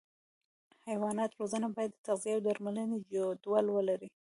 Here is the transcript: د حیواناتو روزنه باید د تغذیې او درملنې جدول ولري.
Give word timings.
د 0.69 0.71
حیواناتو 0.87 1.39
روزنه 1.41 1.67
باید 1.75 1.91
د 1.93 2.03
تغذیې 2.07 2.33
او 2.35 2.41
درملنې 2.45 2.97
جدول 3.09 3.65
ولري. 3.71 4.09